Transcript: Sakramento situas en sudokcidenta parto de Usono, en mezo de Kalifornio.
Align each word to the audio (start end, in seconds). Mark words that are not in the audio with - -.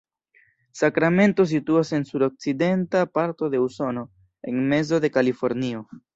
Sakramento 0.77 1.45
situas 1.51 1.91
en 1.97 2.07
sudokcidenta 2.07 3.05
parto 3.19 3.51
de 3.51 3.61
Usono, 3.67 4.03
en 4.41 4.67
mezo 4.75 4.99
de 4.99 5.15
Kalifornio. 5.21 5.87